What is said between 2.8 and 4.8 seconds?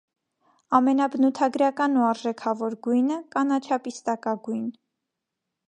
գույնը՝ կանաչապիստակագույն։